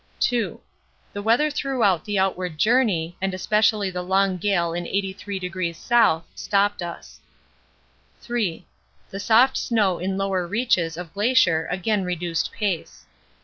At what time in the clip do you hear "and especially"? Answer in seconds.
3.21-3.91